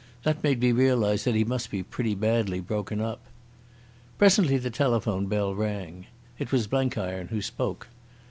That 0.23 0.43
made 0.43 0.59
me 0.59 0.71
realise 0.71 1.25
that 1.25 1.35
he 1.35 1.43
must 1.43 1.69
be 1.69 1.83
pretty 1.83 2.15
badly 2.15 2.59
broken 2.59 2.99
up. 3.01 3.19
Presently 4.17 4.57
the 4.57 4.71
telephone 4.71 5.27
bell 5.27 5.53
rang. 5.53 6.07
It 6.39 6.51
was 6.51 6.65
Blenkiron 6.65 7.27
who 7.27 7.39
spoke. 7.43 7.87